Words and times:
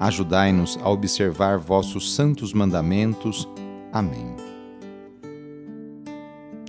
Ajudai-nos 0.00 0.76
a 0.82 0.88
observar 0.88 1.58
vossos 1.58 2.14
santos 2.14 2.52
mandamentos. 2.52 3.48
Amém. 3.92 4.34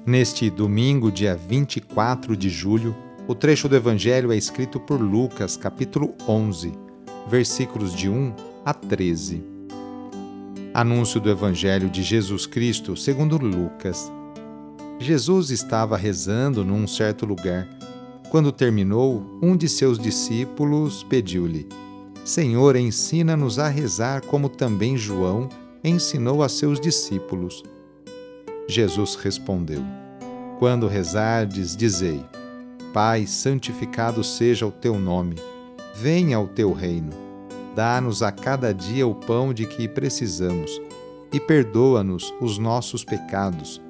Neste 0.06 0.50
domingo, 0.50 1.12
dia 1.12 1.36
24 1.36 2.38
de 2.38 2.50
julho, 2.50 2.96
o 3.28 3.34
trecho 3.34 3.68
do 3.68 3.76
Evangelho 3.76 4.32
é 4.32 4.36
escrito 4.36 4.80
por 4.80 5.00
Lucas, 5.00 5.58
capítulo 5.58 6.14
11 6.28 6.92
versículos 7.28 7.96
de 7.96 8.10
1 8.10 8.34
a 8.66 8.74
13. 8.74 9.44
Anúncio 10.74 11.20
do 11.20 11.30
Evangelho 11.30 11.90
de 11.90 12.04
Jesus 12.04 12.46
Cristo 12.46 12.96
segundo 12.96 13.38
Lucas. 13.38 14.12
Jesus 15.00 15.50
estava 15.50 15.98
rezando 15.98 16.64
num 16.64 16.88
certo 16.88 17.26
lugar. 17.26 17.68
Quando 18.30 18.52
terminou, 18.52 19.26
um 19.42 19.58
de 19.58 19.68
seus 19.68 20.00
discípulos 20.00 21.04
pediu-lhe: 21.04 21.68
Senhor, 22.24 22.76
ensina-nos 22.76 23.60
a 23.60 23.68
rezar 23.68 24.22
como 24.22 24.50
também 24.50 24.98
João 24.98 25.50
ensinou 25.84 26.44
a 26.44 26.50
seus 26.50 26.80
discípulos. 26.80 27.64
Jesus 28.68 29.16
respondeu: 29.16 29.84
Quando 30.60 30.88
rezardes, 30.88 31.76
dizei: 31.76 32.24
Pai, 32.94 33.26
santificado 33.26 34.24
seja 34.24 34.68
o 34.68 34.72
teu 34.72 35.00
nome 35.00 35.36
Venha 35.94 36.40
o 36.40 36.48
teu 36.48 36.72
reino. 36.72 37.12
Dá-nos 37.76 38.24
a 38.24 38.32
cada 38.32 38.74
dia 38.74 39.06
o 39.06 39.14
pão 39.14 39.54
de 39.54 39.66
que 39.66 39.88
precisamos 39.88 40.82
e 41.32 41.40
perdoa-nos 41.40 42.34
os 42.42 42.58
nossos 42.58 43.04
pecados, 43.04 43.82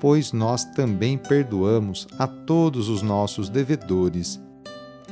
pois 0.00 0.32
nós 0.32 0.64
também 0.64 1.16
perdoamos 1.16 2.06
a 2.18 2.26
todos 2.26 2.88
os 2.88 3.00
nossos 3.00 3.48
devedores. 3.48 4.40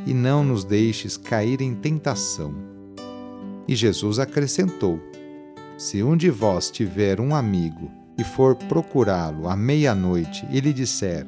E 0.07 0.15
não 0.15 0.43
nos 0.43 0.65
deixes 0.65 1.17
cair 1.17 1.61
em 1.61 1.75
tentação. 1.75 2.55
E 3.69 3.77
Jesus 3.77 4.19
acrescentou: 4.19 5.01
Se 5.77 6.03
um 6.03 6.17
de 6.17 6.31
vós 6.31 6.71
tiver 6.71 7.21
um 7.21 7.35
amigo 7.35 7.91
e 8.19 8.25
for 8.25 8.55
procurá-lo 8.55 9.49
à 9.49 9.57
meia-noite 9.57 10.47
e 10.51 10.61
lhe 10.61 10.73
disser: 10.73 11.27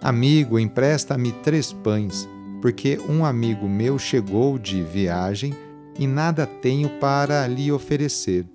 Amigo, 0.00 0.58
empresta-me 0.58 1.32
três 1.32 1.72
pães 1.72 2.28
porque 2.64 2.98
um 3.10 3.26
amigo 3.26 3.68
meu 3.68 3.98
chegou 3.98 4.58
de 4.58 4.82
viagem 4.82 5.52
e 5.98 6.06
nada 6.06 6.46
tenho 6.46 6.88
para 6.98 7.46
lhe 7.46 7.70
oferecer. 7.70 8.46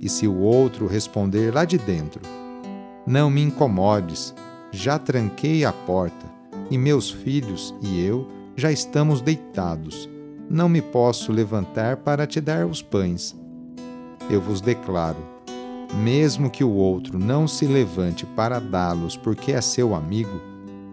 E 0.00 0.08
se 0.08 0.26
o 0.26 0.38
outro 0.38 0.86
responder 0.86 1.52
lá 1.52 1.66
de 1.66 1.76
dentro: 1.76 2.22
Não 3.06 3.28
me 3.28 3.42
incomodes, 3.42 4.34
já 4.72 4.98
tranquei 4.98 5.62
a 5.62 5.70
porta, 5.70 6.24
e 6.70 6.78
meus 6.78 7.10
filhos 7.10 7.74
e 7.82 8.02
eu 8.02 8.26
já 8.58 8.72
estamos 8.72 9.20
deitados, 9.20 10.10
não 10.50 10.68
me 10.68 10.82
posso 10.82 11.30
levantar 11.30 11.98
para 11.98 12.26
te 12.26 12.40
dar 12.40 12.66
os 12.66 12.82
pães. 12.82 13.36
Eu 14.28 14.40
vos 14.40 14.60
declaro: 14.60 15.24
mesmo 16.02 16.50
que 16.50 16.64
o 16.64 16.72
outro 16.72 17.20
não 17.20 17.46
se 17.46 17.66
levante 17.66 18.26
para 18.26 18.58
dá-los 18.58 19.16
porque 19.16 19.52
é 19.52 19.60
seu 19.60 19.94
amigo, 19.94 20.40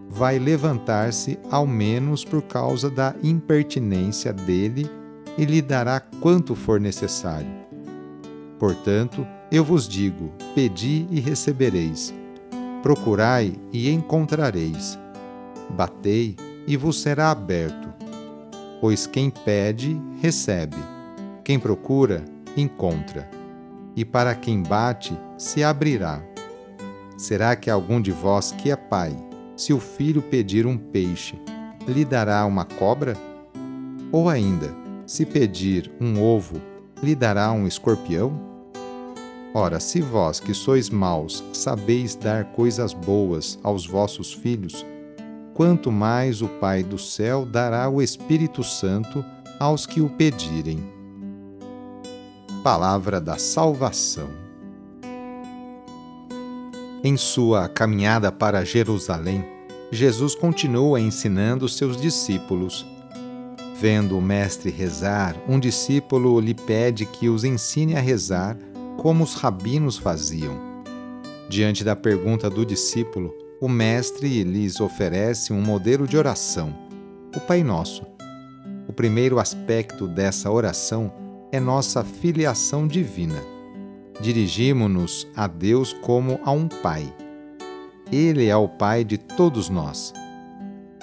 vai 0.07 0.37
levantar-se 0.37 1.39
ao 1.49 1.65
menos 1.65 2.23
por 2.23 2.43
causa 2.43 2.87
da 2.87 3.15
impertinência 3.23 4.31
dele 4.31 4.87
e 5.35 5.43
lhe 5.43 5.59
dará 5.59 5.99
quanto 6.21 6.53
for 6.53 6.79
necessário. 6.79 7.49
Portanto, 8.59 9.25
eu 9.51 9.63
vos 9.63 9.87
digo: 9.87 10.31
pedi 10.53 11.07
e 11.09 11.19
recebereis, 11.19 12.13
procurai 12.83 13.55
e 13.73 13.89
encontrareis, 13.89 14.99
batei 15.71 16.44
e 16.67 16.75
vos 16.75 17.01
será 17.01 17.31
aberto. 17.31 17.93
Pois 18.81 19.07
quem 19.07 19.29
pede, 19.29 19.99
recebe, 20.21 20.77
quem 21.43 21.59
procura, 21.59 22.23
encontra, 22.57 23.29
e 23.95 24.03
para 24.03 24.35
quem 24.35 24.61
bate, 24.61 25.17
se 25.37 25.63
abrirá. 25.63 26.21
Será 27.17 27.55
que 27.55 27.69
algum 27.69 28.01
de 28.01 28.11
vós 28.11 28.51
que 28.51 28.69
é 28.69 28.75
pai, 28.75 29.15
se 29.55 29.71
o 29.73 29.79
filho 29.79 30.21
pedir 30.21 30.65
um 30.65 30.77
peixe, 30.77 31.39
lhe 31.87 32.03
dará 32.03 32.45
uma 32.45 32.65
cobra? 32.65 33.15
Ou 34.11 34.29
ainda, 34.29 34.75
se 35.05 35.25
pedir 35.25 35.91
um 35.99 36.21
ovo, 36.21 36.61
lhe 37.01 37.15
dará 37.15 37.51
um 37.51 37.65
escorpião? 37.65 38.33
Ora, 39.53 39.79
se 39.79 40.01
vós 40.01 40.41
que 40.41 40.53
sois 40.53 40.89
maus 40.89 41.41
sabeis 41.53 42.15
dar 42.15 42.45
coisas 42.51 42.93
boas 42.93 43.57
aos 43.63 43.87
vossos 43.87 44.33
filhos, 44.33 44.85
quanto 45.55 45.89
mais 45.89 46.41
o 46.41 46.49
Pai 46.49 46.83
do 46.83 46.99
céu 46.99 47.45
dará 47.45 47.89
o 47.89 48.01
Espírito 48.01 48.61
Santo 48.61 49.23
aos 49.57 49.85
que 49.85 50.01
o 50.01 50.09
pedirem. 50.09 50.83
Palavra 52.61 53.21
da 53.21 53.37
Salvação. 53.37 54.27
Em 57.01 57.15
sua 57.15 57.69
caminhada 57.69 58.33
para 58.33 58.65
Jerusalém, 58.65 59.45
Jesus 59.91 60.35
continua 60.35 60.99
ensinando 60.99 61.69
seus 61.69 61.95
discípulos. 61.95 62.85
Vendo 63.79 64.17
o 64.17 64.21
Mestre 64.21 64.69
rezar, 64.69 65.37
um 65.47 65.57
discípulo 65.57 66.37
lhe 66.41 66.53
pede 66.53 67.05
que 67.05 67.29
os 67.29 67.45
ensine 67.45 67.95
a 67.95 68.01
rezar 68.01 68.57
como 68.97 69.23
os 69.23 69.35
rabinos 69.35 69.97
faziam. 69.97 70.59
Diante 71.47 71.81
da 71.81 71.95
pergunta 71.95 72.49
do 72.49 72.65
discípulo, 72.65 73.44
o 73.61 73.67
Mestre 73.67 74.43
lhes 74.43 74.79
oferece 74.79 75.53
um 75.53 75.61
modelo 75.61 76.07
de 76.07 76.17
oração, 76.17 76.75
o 77.35 77.39
Pai 77.39 77.63
Nosso. 77.63 78.03
O 78.87 78.93
primeiro 78.93 79.39
aspecto 79.39 80.07
dessa 80.07 80.51
oração 80.51 81.11
é 81.51 81.59
nossa 81.59 82.03
filiação 82.03 82.87
divina 82.87 83.55
dirigimo-nos 84.19 85.27
a 85.35 85.47
Deus 85.47 85.93
como 85.93 86.39
a 86.43 86.51
um 86.51 86.67
Pai. 86.67 87.13
Ele 88.11 88.47
é 88.47 88.55
o 88.55 88.67
Pai 88.67 89.03
de 89.03 89.17
todos 89.17 89.69
nós. 89.69 90.13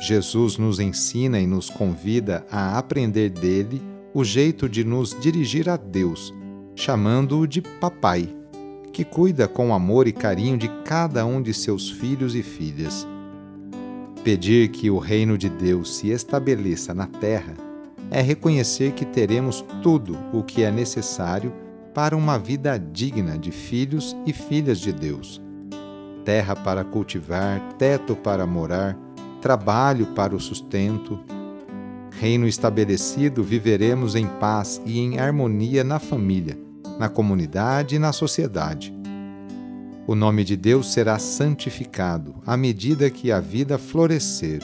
Jesus 0.00 0.56
nos 0.56 0.80
ensina 0.80 1.38
e 1.38 1.46
nos 1.46 1.70
convida 1.70 2.44
a 2.50 2.78
aprender 2.78 3.30
dele 3.30 3.80
o 4.14 4.24
jeito 4.24 4.68
de 4.68 4.84
nos 4.84 5.18
dirigir 5.20 5.68
a 5.68 5.76
Deus, 5.76 6.34
chamando-o 6.74 7.46
de 7.46 7.62
Papai, 7.62 8.28
que 8.92 9.04
cuida 9.04 9.48
com 9.48 9.74
amor 9.74 10.06
e 10.06 10.12
carinho 10.12 10.56
de 10.56 10.68
cada 10.84 11.24
um 11.24 11.40
de 11.40 11.54
seus 11.54 11.90
filhos 11.90 12.34
e 12.34 12.42
filhas. 12.42 13.06
Pedir 14.22 14.68
que 14.68 14.90
o 14.90 14.98
reino 14.98 15.36
de 15.36 15.48
Deus 15.48 15.96
se 15.96 16.10
estabeleça 16.10 16.94
na 16.94 17.06
terra 17.06 17.54
é 18.10 18.20
reconhecer 18.20 18.92
que 18.92 19.04
teremos 19.04 19.64
tudo 19.82 20.16
o 20.32 20.42
que 20.42 20.62
é 20.62 20.70
necessário 20.70 21.52
para 21.94 22.16
uma 22.16 22.38
vida 22.38 22.78
digna 22.78 23.38
de 23.38 23.50
filhos 23.50 24.16
e 24.26 24.32
filhas 24.32 24.78
de 24.78 24.92
Deus. 24.92 25.40
Terra 26.24 26.54
para 26.54 26.84
cultivar, 26.84 27.60
teto 27.78 28.14
para 28.14 28.46
morar, 28.46 28.96
trabalho 29.40 30.06
para 30.08 30.36
o 30.36 30.40
sustento. 30.40 31.18
Reino 32.10 32.46
estabelecido, 32.46 33.42
viveremos 33.42 34.14
em 34.14 34.26
paz 34.26 34.80
e 34.84 35.00
em 35.00 35.18
harmonia 35.18 35.82
na 35.82 35.98
família, 35.98 36.56
na 37.02 37.08
comunidade 37.08 37.96
e 37.96 37.98
na 37.98 38.12
sociedade. 38.12 38.94
O 40.06 40.14
nome 40.14 40.44
de 40.44 40.56
Deus 40.56 40.92
será 40.92 41.18
santificado 41.18 42.36
à 42.46 42.56
medida 42.56 43.10
que 43.10 43.32
a 43.32 43.40
vida 43.40 43.76
florescer. 43.76 44.62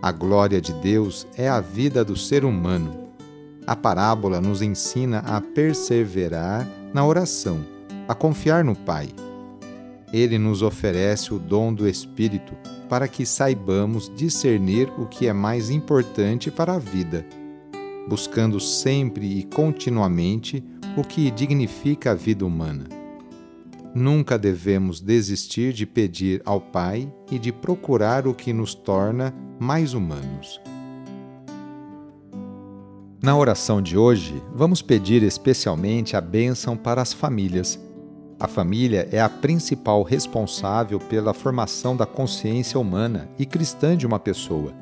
A 0.00 0.10
glória 0.10 0.60
de 0.60 0.72
Deus 0.72 1.26
é 1.36 1.48
a 1.48 1.60
vida 1.60 2.04
do 2.04 2.16
ser 2.16 2.44
humano 2.44 3.06
a 3.66 3.74
parábola 3.74 4.40
nos 4.40 4.62
ensina 4.62 5.18
a 5.26 5.40
perseverar 5.40 6.68
na 6.94 7.04
oração, 7.04 7.58
a 8.06 8.14
confiar 8.14 8.62
no 8.62 8.76
Pai. 8.76 9.08
Ele 10.12 10.38
nos 10.38 10.62
oferece 10.62 11.34
o 11.34 11.38
dom 11.38 11.74
do 11.74 11.88
Espírito 11.88 12.54
para 12.88 13.08
que 13.08 13.26
saibamos 13.26 14.08
discernir 14.14 14.88
o 14.96 15.06
que 15.06 15.26
é 15.26 15.32
mais 15.32 15.68
importante 15.68 16.48
para 16.48 16.74
a 16.74 16.78
vida, 16.78 17.26
buscando 18.08 18.60
sempre 18.60 19.40
e 19.40 19.42
continuamente 19.42 20.62
o 20.96 21.04
que 21.04 21.30
dignifica 21.30 22.12
a 22.12 22.14
vida 22.14 22.44
humana. 22.44 22.86
Nunca 23.94 24.38
devemos 24.38 25.00
desistir 25.00 25.72
de 25.72 25.86
pedir 25.86 26.40
ao 26.44 26.60
Pai 26.60 27.12
e 27.30 27.38
de 27.38 27.52
procurar 27.52 28.26
o 28.26 28.34
que 28.34 28.52
nos 28.52 28.74
torna 28.74 29.34
mais 29.58 29.92
humanos. 29.92 30.60
Na 33.22 33.36
oração 33.36 33.82
de 33.82 33.96
hoje, 33.96 34.42
vamos 34.54 34.80
pedir 34.82 35.22
especialmente 35.22 36.16
a 36.16 36.20
bênção 36.20 36.76
para 36.76 37.02
as 37.02 37.12
famílias. 37.12 37.78
A 38.38 38.46
família 38.46 39.08
é 39.10 39.20
a 39.20 39.28
principal 39.28 40.02
responsável 40.02 41.00
pela 41.00 41.34
formação 41.34 41.96
da 41.96 42.06
consciência 42.06 42.78
humana 42.78 43.28
e 43.38 43.46
cristã 43.46 43.96
de 43.96 44.06
uma 44.06 44.18
pessoa. 44.18 44.72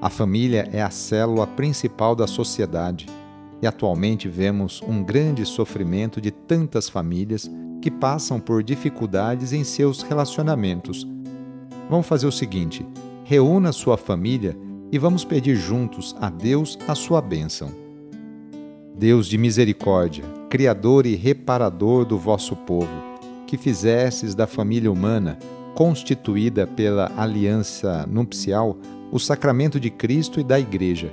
A 0.00 0.08
família 0.08 0.68
é 0.72 0.80
a 0.80 0.90
célula 0.90 1.46
principal 1.46 2.14
da 2.14 2.26
sociedade 2.26 3.06
e 3.60 3.66
atualmente 3.66 4.28
vemos 4.28 4.82
um 4.86 5.02
grande 5.02 5.44
sofrimento 5.44 6.20
de 6.20 6.30
tantas 6.30 6.88
famílias 6.88 7.50
que 7.80 7.90
passam 7.90 8.40
por 8.40 8.62
dificuldades 8.62 9.52
em 9.52 9.64
seus 9.64 10.02
relacionamentos. 10.02 11.06
Vamos 11.88 12.06
fazer 12.06 12.26
o 12.26 12.32
seguinte: 12.32 12.86
reúna 13.24 13.72
sua 13.72 13.96
família 13.96 14.56
e 14.90 14.98
vamos 14.98 15.24
pedir 15.24 15.56
juntos 15.56 16.14
a 16.20 16.30
Deus 16.30 16.78
a 16.86 16.94
sua 16.94 17.20
bênção. 17.20 17.70
Deus 18.96 19.26
de 19.26 19.38
misericórdia, 19.38 20.24
Criador 20.50 21.06
e 21.06 21.14
reparador 21.14 22.04
do 22.04 22.18
vosso 22.18 22.56
povo, 22.56 22.88
que 23.46 23.58
fizesses 23.58 24.34
da 24.34 24.46
família 24.46 24.90
humana, 24.90 25.38
constituída 25.74 26.66
pela 26.66 27.12
aliança 27.16 28.06
nupcial, 28.06 28.76
o 29.12 29.18
sacramento 29.18 29.78
de 29.78 29.90
Cristo 29.90 30.40
e 30.40 30.44
da 30.44 30.58
Igreja. 30.58 31.12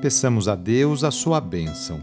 Peçamos 0.00 0.48
a 0.48 0.54
Deus 0.54 1.02
a 1.02 1.10
sua 1.10 1.40
bênção. 1.40 2.00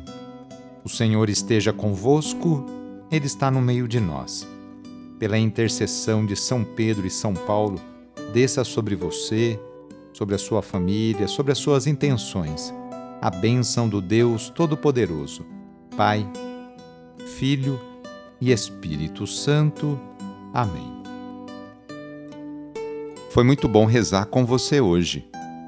O 0.83 0.89
Senhor 0.89 1.29
esteja 1.29 1.71
convosco 1.71 2.65
ele 3.11 3.25
está 3.25 3.49
no 3.49 3.61
meio 3.61 3.87
de 3.87 3.99
nós. 3.99 4.47
Pela 5.19 5.37
intercessão 5.37 6.25
de 6.25 6.35
São 6.35 6.63
Pedro 6.63 7.07
e 7.07 7.09
São 7.09 7.33
Paulo, 7.33 7.79
desça 8.33 8.63
sobre 8.63 8.95
você, 8.95 9.59
sobre 10.11 10.35
a 10.35 10.37
sua 10.37 10.61
família, 10.61 11.27
sobre 11.27 11.51
as 11.51 11.57
suas 11.57 11.87
intenções, 11.87 12.73
a 13.21 13.29
bênção 13.29 13.87
do 13.87 14.01
Deus 14.01 14.49
Todo-Poderoso, 14.49 15.45
Pai, 15.95 16.27
Filho 17.37 17.79
e 18.41 18.51
Espírito 18.51 19.25
Santo. 19.25 19.99
Amém. 20.53 21.03
Foi 23.29 23.43
muito 23.43 23.67
bom 23.67 23.85
rezar 23.85 24.25
com 24.25 24.45
você 24.45 24.81
hoje. 24.81 25.29